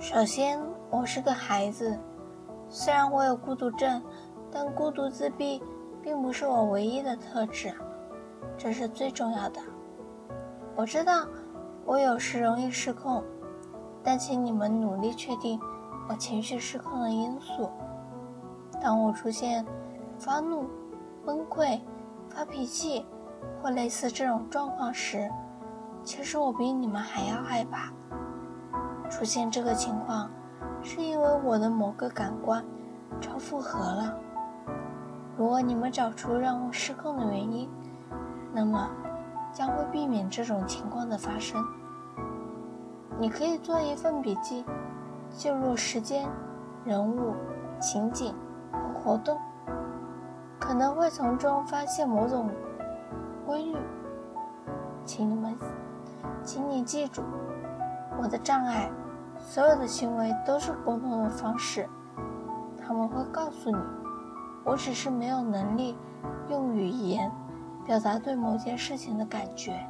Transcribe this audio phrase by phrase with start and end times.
[0.00, 0.58] 首先，
[0.88, 2.00] 我是个孩子，
[2.70, 4.02] 虽然我有孤独症，
[4.50, 5.62] 但孤独自闭
[6.02, 7.70] 并不是我唯一的特质，
[8.56, 9.60] 这是最重要的。
[10.74, 11.26] 我知道
[11.84, 13.22] 我有时容易失控，
[14.02, 15.60] 但请你们努力确定
[16.08, 17.68] 我情绪失控的因素。
[18.80, 19.66] 当我出现
[20.18, 20.64] 发怒、
[21.26, 21.78] 崩溃、
[22.30, 23.04] 发脾气
[23.62, 25.30] 或类似这种状况时，
[26.02, 27.92] 其实我比你们还要害怕。
[29.10, 30.30] 出现这个情况，
[30.82, 32.64] 是因为我的某个感官
[33.20, 34.16] 超负荷了。
[35.36, 37.68] 如果你们找出让我失控的原因，
[38.52, 38.88] 那么
[39.52, 41.62] 将会避免这种情况的发生。
[43.18, 44.64] 你可以做一份笔记，
[45.30, 46.28] 记录时间、
[46.84, 47.34] 人物、
[47.80, 48.34] 情景
[48.72, 49.36] 和活动，
[50.58, 52.48] 可能会从中发现某种
[53.44, 53.76] 规律。
[55.04, 55.56] 请你们，
[56.44, 57.22] 请你记住。
[58.22, 58.90] 我的障碍，
[59.38, 61.88] 所有的行为都是沟通的方式。
[62.78, 63.78] 他们会告诉你，
[64.62, 65.96] 我只是没有能力
[66.50, 67.32] 用语言
[67.86, 69.86] 表达对某件事情的感觉。